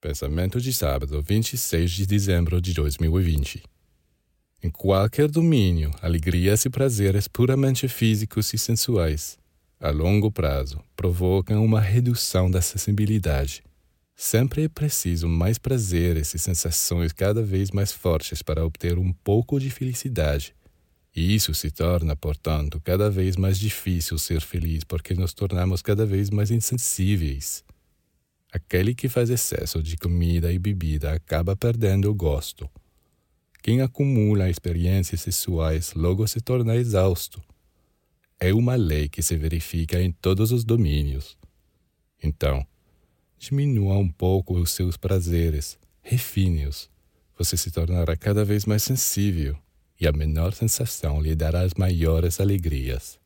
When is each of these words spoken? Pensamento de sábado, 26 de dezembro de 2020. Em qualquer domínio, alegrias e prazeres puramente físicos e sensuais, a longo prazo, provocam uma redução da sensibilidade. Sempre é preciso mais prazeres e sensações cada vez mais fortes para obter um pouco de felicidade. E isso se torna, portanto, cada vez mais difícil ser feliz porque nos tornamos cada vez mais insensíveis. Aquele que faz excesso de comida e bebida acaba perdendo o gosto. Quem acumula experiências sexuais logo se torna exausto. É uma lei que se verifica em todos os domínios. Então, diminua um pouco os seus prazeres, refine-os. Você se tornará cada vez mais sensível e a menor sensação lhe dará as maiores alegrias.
Pensamento 0.00 0.58
de 0.62 0.72
sábado, 0.72 1.20
26 1.20 1.90
de 1.90 2.06
dezembro 2.06 2.58
de 2.58 2.72
2020. 2.72 3.62
Em 4.62 4.70
qualquer 4.70 5.28
domínio, 5.28 5.90
alegrias 6.00 6.64
e 6.64 6.70
prazeres 6.70 7.28
puramente 7.28 7.86
físicos 7.86 8.50
e 8.54 8.56
sensuais, 8.56 9.38
a 9.78 9.90
longo 9.90 10.32
prazo, 10.32 10.82
provocam 10.96 11.62
uma 11.62 11.82
redução 11.82 12.50
da 12.50 12.62
sensibilidade. 12.62 13.62
Sempre 14.16 14.64
é 14.64 14.68
preciso 14.70 15.28
mais 15.28 15.58
prazeres 15.58 16.32
e 16.32 16.38
sensações 16.38 17.12
cada 17.12 17.42
vez 17.42 17.70
mais 17.70 17.92
fortes 17.92 18.40
para 18.40 18.64
obter 18.64 18.98
um 18.98 19.12
pouco 19.12 19.60
de 19.60 19.68
felicidade. 19.68 20.54
E 21.14 21.34
isso 21.34 21.52
se 21.52 21.70
torna, 21.70 22.16
portanto, 22.16 22.80
cada 22.82 23.10
vez 23.10 23.36
mais 23.36 23.58
difícil 23.58 24.16
ser 24.18 24.40
feliz 24.40 24.82
porque 24.82 25.12
nos 25.12 25.34
tornamos 25.34 25.82
cada 25.82 26.06
vez 26.06 26.30
mais 26.30 26.50
insensíveis. 26.50 27.62
Aquele 28.52 28.94
que 28.94 29.08
faz 29.08 29.30
excesso 29.30 29.82
de 29.82 29.96
comida 29.96 30.52
e 30.52 30.58
bebida 30.58 31.12
acaba 31.12 31.54
perdendo 31.54 32.10
o 32.10 32.14
gosto. 32.14 32.68
Quem 33.62 33.80
acumula 33.80 34.50
experiências 34.50 35.20
sexuais 35.20 35.94
logo 35.94 36.26
se 36.26 36.40
torna 36.40 36.74
exausto. 36.74 37.40
É 38.38 38.52
uma 38.52 38.74
lei 38.74 39.08
que 39.08 39.22
se 39.22 39.36
verifica 39.36 40.00
em 40.00 40.10
todos 40.10 40.50
os 40.50 40.64
domínios. 40.64 41.36
Então, 42.22 42.66
diminua 43.38 43.98
um 43.98 44.08
pouco 44.08 44.58
os 44.58 44.72
seus 44.72 44.96
prazeres, 44.96 45.78
refine-os. 46.02 46.90
Você 47.38 47.56
se 47.56 47.70
tornará 47.70 48.16
cada 48.16 48.44
vez 48.44 48.64
mais 48.64 48.82
sensível 48.82 49.56
e 50.00 50.08
a 50.08 50.12
menor 50.12 50.54
sensação 50.54 51.20
lhe 51.20 51.34
dará 51.34 51.60
as 51.60 51.74
maiores 51.74 52.40
alegrias. 52.40 53.20